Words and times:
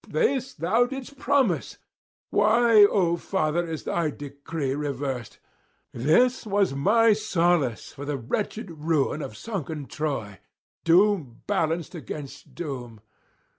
This 0.09 0.55
thou 0.55 0.87
didst 0.87 1.19
promise: 1.19 1.77
why, 2.31 2.83
O 2.85 3.17
father, 3.17 3.63
is 3.67 3.83
thy 3.83 4.09
decree 4.09 4.73
reversed? 4.73 5.37
This 5.93 6.43
was 6.43 6.73
my 6.73 7.13
solace 7.13 7.91
for 7.93 8.03
the 8.05 8.17
wretched 8.17 8.71
ruin 8.71 9.21
of 9.21 9.37
sunken 9.37 9.85
Troy, 9.85 10.39
doom 10.83 11.43
balanced 11.45 11.93
against 11.93 12.55
doom. 12.55 13.01